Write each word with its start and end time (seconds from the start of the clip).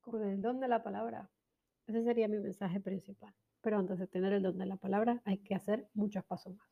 con 0.00 0.22
el 0.26 0.40
don 0.40 0.60
de 0.60 0.68
la 0.68 0.82
palabra. 0.82 1.28
Ese 1.86 2.02
sería 2.02 2.28
mi 2.28 2.38
mensaje 2.38 2.80
principal. 2.80 3.34
Pero 3.62 3.78
antes 3.78 3.98
de 3.98 4.06
tener 4.06 4.32
el 4.32 4.42
don 4.42 4.58
de 4.58 4.66
la 4.66 4.76
palabra 4.76 5.20
hay 5.24 5.38
que 5.38 5.54
hacer 5.54 5.86
muchos 5.94 6.24
pasos 6.24 6.56
más. 6.56 6.68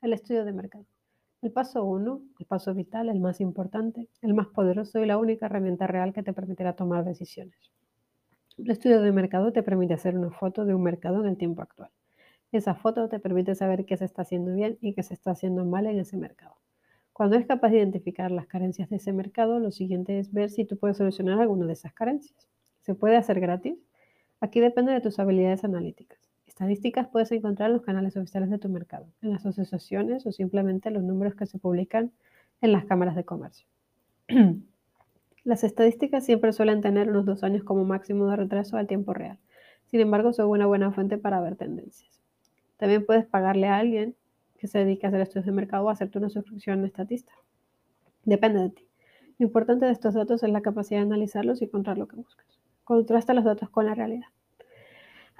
El 0.00 0.12
estudio 0.12 0.44
de 0.44 0.52
mercado. 0.52 0.86
El 1.42 1.52
paso 1.52 1.84
uno, 1.84 2.22
el 2.38 2.46
paso 2.46 2.74
vital, 2.74 3.08
el 3.08 3.20
más 3.20 3.40
importante, 3.40 4.08
el 4.22 4.34
más 4.34 4.48
poderoso 4.48 5.00
y 5.00 5.06
la 5.06 5.18
única 5.18 5.46
herramienta 5.46 5.86
real 5.86 6.12
que 6.12 6.22
te 6.22 6.32
permitirá 6.32 6.74
tomar 6.74 7.04
decisiones. 7.04 7.72
El 8.56 8.70
estudio 8.70 9.02
de 9.02 9.12
mercado 9.12 9.52
te 9.52 9.62
permite 9.62 9.94
hacer 9.94 10.16
una 10.16 10.30
foto 10.30 10.64
de 10.64 10.74
un 10.74 10.82
mercado 10.82 11.20
en 11.20 11.26
el 11.26 11.36
tiempo 11.36 11.60
actual. 11.60 11.90
Esa 12.52 12.74
foto 12.74 13.08
te 13.08 13.20
permite 13.20 13.54
saber 13.54 13.84
qué 13.84 13.96
se 13.98 14.06
está 14.06 14.22
haciendo 14.22 14.54
bien 14.54 14.78
y 14.80 14.94
qué 14.94 15.02
se 15.02 15.12
está 15.12 15.32
haciendo 15.32 15.66
mal 15.66 15.86
en 15.86 15.98
ese 15.98 16.16
mercado. 16.16 16.56
Cuando 17.16 17.36
eres 17.36 17.48
capaz 17.48 17.70
de 17.70 17.78
identificar 17.78 18.30
las 18.30 18.46
carencias 18.46 18.90
de 18.90 18.96
ese 18.96 19.10
mercado, 19.10 19.58
lo 19.58 19.70
siguiente 19.70 20.18
es 20.18 20.34
ver 20.34 20.50
si 20.50 20.66
tú 20.66 20.76
puedes 20.76 20.98
solucionar 20.98 21.40
alguna 21.40 21.64
de 21.64 21.72
esas 21.72 21.94
carencias. 21.94 22.46
¿Se 22.82 22.94
puede 22.94 23.16
hacer 23.16 23.40
gratis? 23.40 23.78
Aquí 24.42 24.60
depende 24.60 24.92
de 24.92 25.00
tus 25.00 25.18
habilidades 25.18 25.64
analíticas. 25.64 26.18
Estadísticas 26.46 27.08
puedes 27.08 27.32
encontrar 27.32 27.70
en 27.70 27.76
los 27.78 27.86
canales 27.86 28.18
oficiales 28.18 28.50
de 28.50 28.58
tu 28.58 28.68
mercado, 28.68 29.06
en 29.22 29.30
las 29.30 29.46
asociaciones 29.46 30.26
o 30.26 30.30
simplemente 30.30 30.90
los 30.90 31.02
números 31.02 31.34
que 31.34 31.46
se 31.46 31.58
publican 31.58 32.12
en 32.60 32.72
las 32.72 32.84
cámaras 32.84 33.16
de 33.16 33.24
comercio. 33.24 33.66
las 35.44 35.64
estadísticas 35.64 36.22
siempre 36.22 36.52
suelen 36.52 36.82
tener 36.82 37.08
unos 37.08 37.24
dos 37.24 37.42
años 37.44 37.64
como 37.64 37.86
máximo 37.86 38.26
de 38.26 38.36
retraso 38.36 38.76
al 38.76 38.88
tiempo 38.88 39.14
real. 39.14 39.38
Sin 39.86 40.00
embargo, 40.00 40.34
son 40.34 40.50
una 40.50 40.66
buena 40.66 40.92
fuente 40.92 41.16
para 41.16 41.40
ver 41.40 41.56
tendencias. 41.56 42.20
También 42.76 43.06
puedes 43.06 43.24
pagarle 43.24 43.68
a 43.68 43.78
alguien 43.78 44.14
que 44.56 44.66
se 44.66 44.78
dedique 44.78 45.06
a 45.06 45.08
hacer 45.08 45.20
estudios 45.20 45.46
de 45.46 45.52
mercado 45.52 45.84
o 45.84 45.90
hacerte 45.90 46.18
una 46.18 46.30
suscripción 46.30 46.84
estatista. 46.84 47.32
Depende 48.24 48.60
de 48.60 48.70
ti. 48.70 48.88
Lo 49.38 49.46
importante 49.46 49.86
de 49.86 49.92
estos 49.92 50.14
datos 50.14 50.42
es 50.42 50.50
la 50.50 50.62
capacidad 50.62 51.00
de 51.00 51.06
analizarlos 51.06 51.60
y 51.60 51.66
encontrar 51.66 51.98
lo 51.98 52.08
que 52.08 52.16
buscas. 52.16 52.46
Contrasta 52.84 53.34
los 53.34 53.44
datos 53.44 53.68
con 53.68 53.86
la 53.86 53.94
realidad. 53.94 54.28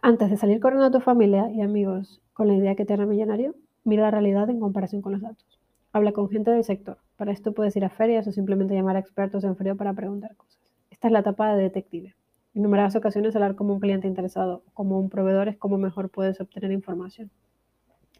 Antes 0.03 0.31
de 0.31 0.37
salir 0.37 0.61
corriendo 0.61 0.87
a 0.87 0.91
tu 0.91 1.01
familia 1.01 1.51
y 1.51 1.63
amigos 1.63 2.21
con 2.33 2.49
la 2.49 2.55
idea 2.55 2.75
que 2.75 2.85
te 2.85 2.93
hará 2.93 3.07
millonario, 3.07 3.55
mira 3.85 4.03
la 4.03 4.11
realidad 4.11 4.51
en 4.51 4.61
comparación 4.61 5.01
con 5.03 5.13
los 5.13 5.23
datos. 5.23 5.61
Habla 5.93 6.13
con 6.13 6.29
gente 6.29 6.51
del 6.51 6.65
sector. 6.65 6.99
Para 7.17 7.33
esto 7.33 7.53
puedes 7.53 7.75
ir 7.77 7.85
a 7.85 7.91
ferias 7.91 8.27
o 8.27 8.33
simplemente 8.33 8.75
llamar 8.75 8.97
a 8.97 9.01
expertos 9.01 9.45
en 9.45 9.57
frío 9.57 9.77
para 9.77 9.95
preguntar 9.95 10.37
cosas. 10.37 10.61
Esta 10.91 11.09
es 11.09 11.13
la 11.13 11.21
etapa 11.21 11.55
de 11.55 11.63
detective. 11.63 12.15
En 12.55 12.63
numerosas 12.63 12.97
ocasiones 12.97 13.35
hablar 13.35 13.55
como 13.55 13.75
un 13.75 13.81
cliente 13.81 14.07
interesado 14.07 14.63
como 14.75 14.99
un 14.99 15.09
proveedor 15.09 15.49
es 15.49 15.57
como 15.57 15.79
mejor 15.79 16.11
puedes 16.11 16.41
obtener 16.41 16.73
información. 16.73 17.31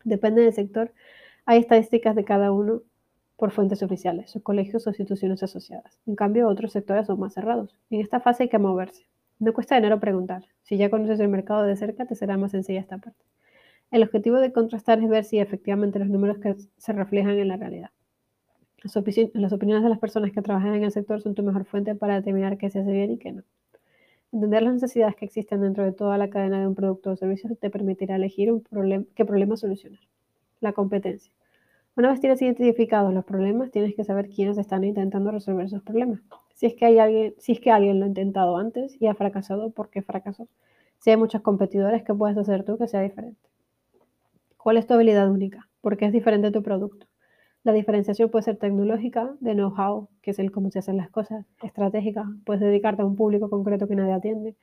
Depende 0.07 0.43
del 0.43 0.53
sector. 0.53 0.93
Hay 1.47 1.59
estadísticas 1.59 2.15
de 2.15 2.25
cada 2.25 2.53
uno 2.53 2.83
por 3.37 3.51
fuentes 3.51 3.83
oficiales, 3.83 4.37
o 4.37 4.41
colegios 4.41 4.87
o 4.87 4.91
instituciones 4.91 5.43
asociadas. 5.43 5.99
En 6.07 6.15
cambio, 6.15 6.47
otros 6.47 6.71
sectores 6.71 7.09
son 7.09 7.19
más 7.19 7.35
cerrados. 7.35 7.77
En 7.91 8.01
esta 8.01 8.21
fase 8.21 8.45
hay 8.45 8.49
que 8.49 8.59
moverse. 8.59 9.05
No 9.41 9.53
cuesta 9.53 9.75
dinero 9.75 9.99
preguntar. 9.99 10.45
Si 10.63 10.77
ya 10.77 10.91
conoces 10.91 11.19
el 11.19 11.29
mercado 11.29 11.65
de 11.65 11.75
cerca, 11.75 12.07
te 12.07 12.15
será 12.15 12.37
más 12.37 12.53
sencilla 12.53 12.79
esta 12.79 12.99
parte. 12.99 13.25
El 13.91 14.05
objetivo 14.05 14.37
de 14.39 14.53
contrastar 14.53 15.03
es 15.03 15.09
ver 15.09 15.25
si 15.25 15.41
efectivamente 15.41 15.99
los 15.99 16.09
números 16.09 16.39
que 16.39 16.55
se 16.77 16.93
reflejan 16.93 17.37
en 17.39 17.49
la 17.49 17.57
realidad. 17.57 17.91
Las, 18.85 18.97
opiniones 18.97 19.83
de 19.83 19.89
las 19.89 19.99
personas 19.99 20.31
que 20.31 20.41
trabajan 20.41 20.77
en 20.77 20.85
el 20.85 20.93
sector 20.93 21.21
son 21.21 21.35
tu 21.35 21.43
mejor 21.43 21.65
fuente 21.65 21.97
para 21.97 22.15
determinar 22.15 22.59
qué 22.59 22.71
se 22.71 22.79
hace 22.79 22.93
bien 22.93 23.11
y 23.11 23.19
qué 23.19 23.33
no. 23.33 23.43
Entender 24.37 24.65
las 24.65 24.75
necesidades 24.75 25.17
que 25.17 25.25
existen 25.25 25.63
dentro 25.63 25.83
de 25.83 25.93
toda 25.93 26.19
la 26.19 26.29
cadena 26.29 26.61
de 26.61 26.67
un 26.67 26.75
producto 26.75 27.11
o 27.11 27.17
servicio 27.17 27.49
te 27.57 27.71
permitirá 27.71 28.17
elegir 28.17 28.53
qué 29.15 29.25
problema 29.25 29.57
solucionar. 29.57 30.01
La 30.61 30.75
competencia. 30.75 31.33
Una 31.97 32.11
vez 32.11 32.21
tienes 32.21 32.43
identificados 32.43 33.15
los 33.15 33.25
problemas, 33.25 33.71
tienes 33.71 33.95
que 33.97 34.05
saber 34.05 34.29
quiénes 34.29 34.59
están 34.59 34.85
intentando 34.85 35.31
resolver 35.31 35.65
esos 35.65 35.83
problemas. 35.83 36.21
Si 36.53 36.67
es 36.67 36.75
que 36.75 36.85
hay 36.85 36.99
alguien, 36.99 37.35
si 37.39 37.53
es 37.53 37.61
que 37.61 37.71
alguien 37.71 37.99
lo 37.99 38.05
ha 38.05 38.09
intentado 38.09 38.59
antes 38.59 39.01
y 39.01 39.07
ha 39.07 39.15
fracasado, 39.15 39.71
¿por 39.71 39.89
qué 39.89 40.03
fracasó? 40.03 40.49
Si 40.99 41.09
hay 41.09 41.17
muchos 41.17 41.41
competidores, 41.41 42.03
¿qué 42.03 42.13
puedes 42.13 42.37
hacer 42.37 42.63
tú 42.63 42.77
que 42.77 42.89
sea 42.89 43.01
diferente? 43.01 43.41
¿Cuál 44.59 44.77
es 44.77 44.87
tu 44.87 44.93
habilidad 44.93 45.31
única? 45.31 45.67
¿Por 45.81 45.97
qué 45.97 46.05
es 46.05 46.13
diferente 46.13 46.51
tu 46.51 46.63
producto? 46.63 47.07
La 47.67 47.73
diferenciación 47.73 48.31
puede 48.31 48.45
ser 48.45 48.59
tecnológica, 48.59 49.35
de 49.41 49.55
know-how, 49.55 50.07
que 50.23 50.31
es 50.31 50.39
el 50.39 50.53
cómo 50.53 50.71
se 50.71 50.79
hacen 50.79 50.97
las 50.97 51.11
cosas, 51.11 51.45
estratégica, 51.65 52.25
puedes 52.45 52.61
dedicarte 52.61 53.03
a 53.03 53.05
un 53.05 53.17
público 53.17 53.51
concreto 53.51 53.89
que 53.89 53.97
nadie 53.97 54.13
atiende. 54.13 54.55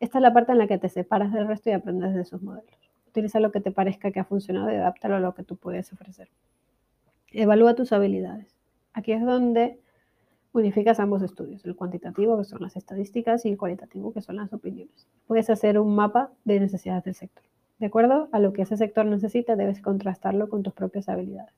Esta 0.00 0.16
es 0.16 0.22
la 0.22 0.32
parte 0.32 0.52
en 0.52 0.56
la 0.56 0.66
que 0.66 0.78
te 0.78 0.88
separas 0.88 1.34
del 1.34 1.46
resto 1.46 1.68
y 1.68 1.74
aprendes 1.74 2.14
de 2.14 2.22
esos 2.22 2.40
modelos. 2.40 2.80
Utiliza 3.08 3.40
lo 3.40 3.52
que 3.52 3.60
te 3.60 3.72
parezca 3.72 4.10
que 4.10 4.20
ha 4.20 4.24
funcionado 4.24 4.72
y 4.72 4.76
adáptalo 4.76 5.16
a 5.16 5.20
lo 5.20 5.34
que 5.34 5.42
tú 5.42 5.56
puedes 5.56 5.92
ofrecer. 5.92 6.30
Evalúa 7.30 7.74
tus 7.74 7.92
habilidades. 7.92 8.56
Aquí 8.94 9.12
es 9.12 9.22
donde 9.22 9.78
unificas 10.54 10.98
ambos 10.98 11.20
estudios, 11.20 11.62
el 11.66 11.76
cuantitativo, 11.76 12.38
que 12.38 12.44
son 12.44 12.62
las 12.62 12.74
estadísticas, 12.74 13.44
y 13.44 13.50
el 13.50 13.58
cualitativo, 13.58 14.14
que 14.14 14.22
son 14.22 14.36
las 14.36 14.50
opiniones. 14.54 15.06
Puedes 15.26 15.50
hacer 15.50 15.78
un 15.78 15.94
mapa 15.94 16.30
de 16.46 16.58
necesidades 16.58 17.04
del 17.04 17.16
sector. 17.16 17.44
De 17.78 17.84
acuerdo 17.84 18.30
a 18.32 18.38
lo 18.38 18.54
que 18.54 18.62
ese 18.62 18.78
sector 18.78 19.04
necesita, 19.04 19.56
debes 19.56 19.82
contrastarlo 19.82 20.48
con 20.48 20.62
tus 20.62 20.72
propias 20.72 21.10
habilidades. 21.10 21.52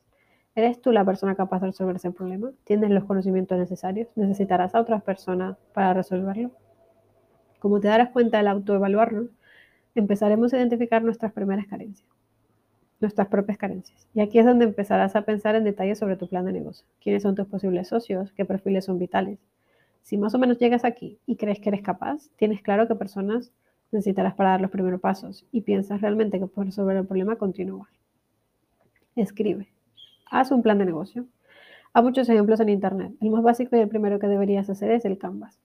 ¿Eres 0.54 0.80
tú 0.80 0.92
la 0.92 1.04
persona 1.04 1.34
capaz 1.34 1.60
de 1.60 1.68
resolver 1.68 1.96
ese 1.96 2.10
problema? 2.10 2.52
¿Tienes 2.64 2.90
los 2.90 3.04
conocimientos 3.04 3.58
necesarios? 3.58 4.08
¿Necesitarás 4.16 4.74
a 4.74 4.80
otras 4.80 5.02
personas 5.02 5.56
para 5.72 5.94
resolverlo? 5.94 6.50
Como 7.58 7.80
te 7.80 7.88
darás 7.88 8.10
cuenta 8.10 8.38
al 8.38 8.48
autoevaluarnos, 8.48 9.30
empezaremos 9.94 10.52
a 10.52 10.58
identificar 10.58 11.02
nuestras 11.02 11.32
primeras 11.32 11.66
carencias 11.66 12.08
nuestras 13.02 13.28
propias 13.28 13.58
carencias. 13.58 14.08
Y 14.14 14.20
aquí 14.20 14.38
es 14.38 14.46
donde 14.46 14.64
empezarás 14.64 15.14
a 15.16 15.22
pensar 15.22 15.56
en 15.56 15.64
detalle 15.64 15.94
sobre 15.94 16.16
tu 16.16 16.28
plan 16.28 16.46
de 16.46 16.52
negocio. 16.52 16.86
¿Quiénes 17.02 17.24
son 17.24 17.34
tus 17.34 17.46
posibles 17.46 17.88
socios? 17.88 18.32
¿Qué 18.32 18.44
perfiles 18.44 18.86
son 18.86 18.98
vitales? 18.98 19.41
Si 20.02 20.16
más 20.16 20.34
o 20.34 20.38
menos 20.38 20.58
llegas 20.58 20.84
aquí 20.84 21.18
y 21.26 21.36
crees 21.36 21.60
que 21.60 21.68
eres 21.68 21.82
capaz, 21.82 22.30
tienes 22.36 22.62
claro 22.62 22.88
qué 22.88 22.94
personas 22.94 23.52
necesitarás 23.91 24.34
para 24.34 24.50
dar 24.50 24.60
los 24.60 24.70
primeros 24.70 25.00
pasos 25.00 25.44
y 25.52 25.60
piensas 25.60 26.00
realmente 26.00 26.38
que 26.38 26.46
puedes 26.46 26.70
resolver 26.70 26.96
el 26.96 27.06
problema, 27.06 27.36
continúa. 27.36 27.91
Escribe. 29.16 29.68
Haz 30.32 30.50
un 30.50 30.62
plan 30.62 30.78
de 30.78 30.87
negocio. 30.87 31.26
Hay 31.93 32.03
muchos 32.03 32.26
ejemplos 32.26 32.59
en 32.60 32.70
Internet. 32.70 33.12
El 33.20 33.28
más 33.28 33.43
básico 33.43 33.76
y 33.76 33.81
el 33.81 33.88
primero 33.88 34.19
que 34.19 34.28
deberías 34.28 34.70
hacer 34.70 34.91
es 34.91 35.04
el 35.04 35.19
Canvas. 35.19 35.60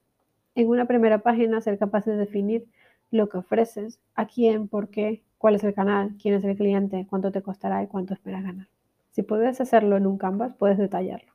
En 0.54 0.68
una 0.68 0.84
primera 0.84 1.20
página, 1.20 1.62
ser 1.62 1.78
capaz 1.78 2.04
de 2.04 2.18
definir 2.18 2.66
lo 3.10 3.30
que 3.30 3.38
ofreces, 3.38 3.98
a 4.14 4.26
quién, 4.26 4.68
por 4.68 4.90
qué, 4.90 5.22
cuál 5.38 5.54
es 5.54 5.64
el 5.64 5.72
canal, 5.72 6.16
quién 6.20 6.34
es 6.34 6.44
el 6.44 6.54
cliente, 6.54 7.06
cuánto 7.08 7.32
te 7.32 7.40
costará 7.40 7.82
y 7.82 7.86
cuánto 7.86 8.12
esperas 8.12 8.42
ganar. 8.42 8.68
Si 9.12 9.22
puedes 9.22 9.58
hacerlo 9.62 9.96
en 9.96 10.06
un 10.06 10.18
Canvas, 10.18 10.52
puedes 10.58 10.76
detallarlo. 10.76 11.32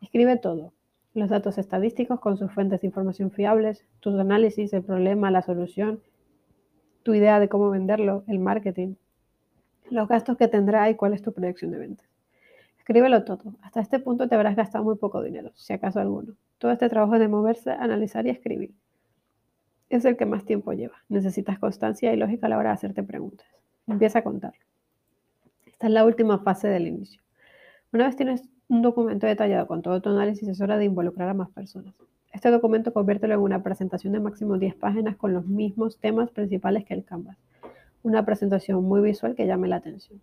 Escribe 0.00 0.36
todo, 0.36 0.72
los 1.12 1.28
datos 1.28 1.58
estadísticos 1.58 2.20
con 2.20 2.36
sus 2.36 2.52
fuentes 2.52 2.82
de 2.82 2.86
información 2.86 3.32
fiables, 3.32 3.84
tus 3.98 4.16
análisis, 4.16 4.72
el 4.72 4.84
problema, 4.84 5.32
la 5.32 5.42
solución, 5.42 5.98
tu 7.02 7.14
idea 7.14 7.40
de 7.40 7.48
cómo 7.48 7.68
venderlo, 7.68 8.22
el 8.28 8.38
marketing, 8.38 8.94
los 9.90 10.06
gastos 10.06 10.36
que 10.36 10.46
tendrá 10.46 10.88
y 10.88 10.94
cuál 10.94 11.14
es 11.14 11.22
tu 11.22 11.32
proyección 11.32 11.72
de 11.72 11.78
ventas. 11.78 12.15
Escríbelo 12.86 13.24
todo. 13.24 13.56
Hasta 13.62 13.80
este 13.80 13.98
punto 13.98 14.28
te 14.28 14.36
habrás 14.36 14.54
gastado 14.54 14.84
muy 14.84 14.94
poco 14.94 15.20
dinero, 15.20 15.50
si 15.56 15.72
acaso 15.72 15.98
alguno. 15.98 16.34
Todo 16.58 16.70
este 16.70 16.88
trabajo 16.88 17.18
de 17.18 17.26
moverse, 17.26 17.72
analizar 17.72 18.24
y 18.28 18.30
escribir 18.30 18.76
es 19.90 20.04
el 20.04 20.16
que 20.16 20.24
más 20.24 20.44
tiempo 20.44 20.72
lleva. 20.72 20.94
Necesitas 21.08 21.58
constancia 21.58 22.14
y 22.14 22.16
lógica 22.16 22.46
a 22.46 22.50
la 22.50 22.58
hora 22.58 22.68
de 22.68 22.74
hacerte 22.74 23.02
preguntas. 23.02 23.48
Empieza 23.88 24.20
a 24.20 24.22
contar. 24.22 24.54
Esta 25.66 25.88
es 25.88 25.92
la 25.92 26.04
última 26.04 26.38
fase 26.38 26.68
del 26.68 26.86
inicio. 26.86 27.20
Una 27.92 28.06
vez 28.06 28.14
tienes 28.14 28.44
un 28.68 28.82
documento 28.82 29.26
detallado 29.26 29.66
con 29.66 29.82
todo 29.82 30.00
tu 30.00 30.10
análisis, 30.10 30.46
es 30.46 30.60
hora 30.60 30.78
de 30.78 30.84
involucrar 30.84 31.28
a 31.28 31.34
más 31.34 31.50
personas. 31.50 31.92
Este 32.32 32.52
documento 32.52 32.92
conviértelo 32.92 33.34
en 33.34 33.40
una 33.40 33.64
presentación 33.64 34.12
de 34.12 34.20
máximo 34.20 34.58
10 34.58 34.76
páginas 34.76 35.16
con 35.16 35.34
los 35.34 35.44
mismos 35.44 35.98
temas 35.98 36.30
principales 36.30 36.84
que 36.84 36.94
el 36.94 37.04
Canvas. 37.04 37.36
Una 38.04 38.24
presentación 38.24 38.84
muy 38.84 39.00
visual 39.00 39.34
que 39.34 39.48
llame 39.48 39.66
la 39.66 39.74
atención. 39.74 40.20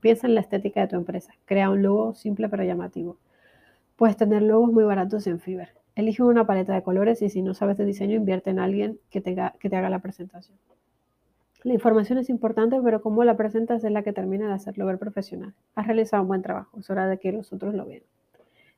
Piensa 0.00 0.26
en 0.28 0.34
la 0.34 0.40
estética 0.40 0.80
de 0.80 0.88
tu 0.88 0.96
empresa. 0.96 1.32
Crea 1.44 1.70
un 1.70 1.82
logo 1.82 2.14
simple 2.14 2.48
pero 2.48 2.62
llamativo. 2.62 3.18
Puedes 3.96 4.16
tener 4.16 4.42
logos 4.42 4.72
muy 4.72 4.84
baratos 4.84 5.26
en 5.26 5.40
Fiverr. 5.40 5.70
Elige 5.96 6.22
una 6.22 6.46
paleta 6.46 6.72
de 6.72 6.84
colores 6.84 7.20
y 7.22 7.28
si 7.28 7.42
no 7.42 7.54
sabes 7.54 7.76
de 7.76 7.84
diseño, 7.84 8.14
invierte 8.14 8.50
en 8.50 8.60
alguien 8.60 9.00
que 9.10 9.20
te, 9.20 9.32
haga 9.40 9.90
la 9.90 9.98
presentación. 9.98 10.56
La 11.64 11.74
información 11.74 12.18
es 12.18 12.30
importante, 12.30 12.80
pero 12.80 13.02
cómo 13.02 13.24
la 13.24 13.36
presentas 13.36 13.82
es 13.82 13.90
la 13.90 14.04
que 14.04 14.12
termina 14.12 14.46
de 14.46 14.54
hacerlo 14.54 14.86
ver 14.86 14.98
profesional. 14.98 15.54
Has 15.74 15.88
realizado 15.88 16.22
un 16.22 16.28
buen 16.28 16.42
trabajo, 16.42 16.78
es 16.78 16.88
hora 16.88 17.08
de 17.08 17.18
que 17.18 17.32
los 17.32 17.52
otros 17.52 17.74
lo 17.74 17.84
vean. 17.84 18.04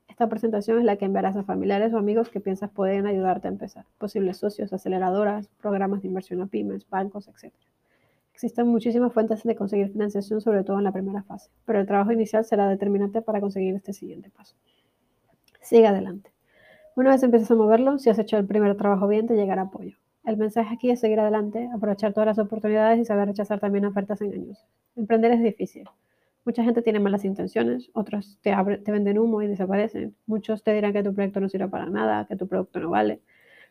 Esta 0.08 0.30
presentación 0.30 0.78
es 0.78 0.84
la 0.84 0.96
que 0.96 1.04
enviarás 1.04 1.36
a 1.36 1.42
familiares 1.42 1.92
o 1.92 1.98
amigos 1.98 2.30
que 2.30 2.40
piensas 2.40 2.70
pueden 2.70 3.06
ayudarte 3.06 3.48
a 3.48 3.50
empezar, 3.50 3.84
posibles 3.98 4.38
socios, 4.38 4.72
aceleradoras, 4.72 5.48
programas 5.60 6.00
de 6.00 6.08
inversión 6.08 6.40
a 6.40 6.46
pymes, 6.46 6.88
bancos, 6.88 7.28
etc. 7.28 7.52
Existen 8.42 8.68
muchísimas 8.68 9.12
fuentes 9.12 9.42
de 9.42 9.54
conseguir 9.54 9.90
financiación, 9.90 10.40
sobre 10.40 10.64
todo 10.64 10.78
en 10.78 10.84
la 10.84 10.92
primera 10.92 11.22
fase, 11.22 11.50
pero 11.66 11.78
el 11.78 11.86
trabajo 11.86 12.10
inicial 12.10 12.42
será 12.42 12.70
determinante 12.70 13.20
para 13.20 13.38
conseguir 13.38 13.74
este 13.74 13.92
siguiente 13.92 14.30
paso. 14.30 14.56
Sigue 15.60 15.86
adelante. 15.86 16.32
Una 16.96 17.10
vez 17.10 17.22
empieces 17.22 17.50
a 17.50 17.54
moverlo, 17.54 17.98
si 17.98 18.08
has 18.08 18.18
hecho 18.18 18.38
el 18.38 18.46
primer 18.46 18.78
trabajo 18.78 19.06
bien, 19.08 19.26
te 19.26 19.36
llegará 19.36 19.60
apoyo. 19.60 19.98
El 20.24 20.38
mensaje 20.38 20.72
aquí 20.74 20.90
es 20.90 21.00
seguir 21.00 21.20
adelante, 21.20 21.68
aprovechar 21.74 22.14
todas 22.14 22.28
las 22.28 22.38
oportunidades 22.38 22.98
y 22.98 23.04
saber 23.04 23.28
rechazar 23.28 23.60
también 23.60 23.84
ofertas 23.84 24.22
engañosas. 24.22 24.66
Emprender 24.96 25.32
es 25.32 25.42
difícil. 25.42 25.84
Mucha 26.46 26.64
gente 26.64 26.80
tiene 26.80 26.98
malas 26.98 27.26
intenciones, 27.26 27.90
otros 27.92 28.38
te 28.40 28.54
venden 28.90 29.18
humo 29.18 29.42
y 29.42 29.48
desaparecen. 29.48 30.16
Muchos 30.24 30.62
te 30.62 30.72
dirán 30.72 30.94
que 30.94 31.02
tu 31.02 31.12
proyecto 31.12 31.40
no 31.40 31.50
sirve 31.50 31.68
para 31.68 31.90
nada, 31.90 32.24
que 32.26 32.36
tu 32.36 32.48
producto 32.48 32.80
no 32.80 32.88
vale. 32.88 33.20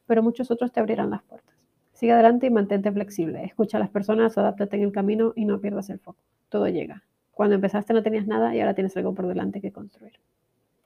pero 0.06 0.22
muchos 0.22 0.52
otros 0.52 0.72
te 0.72 0.80
abrirán 0.80 1.10
las 1.10 1.24
puertas. 1.24 1.56
Sigue 2.00 2.14
adelante 2.14 2.48
y 2.48 2.50
mantente 2.50 2.94
flexible. 2.94 3.44
Escucha 3.44 3.76
a 3.76 3.82
las 3.82 3.90
personas, 3.90 4.38
adáptate 4.38 4.78
en 4.78 4.84
el 4.84 4.94
camino 4.94 5.34
y 5.36 5.44
no 5.44 5.60
pierdas 5.60 5.90
el 5.90 6.00
foco. 6.00 6.24
Todo 6.48 6.70
llega. 6.70 7.04
Cuando 7.34 7.56
empezaste 7.56 7.94
no 7.94 8.02
tenías 8.02 8.26
nada 8.26 8.56
y 8.56 8.62
ahora 8.62 8.74
tienes 8.74 8.96
algo 8.96 9.14
por 9.14 9.28
delante 9.28 9.60
que 9.60 9.74
construir. 9.74 10.14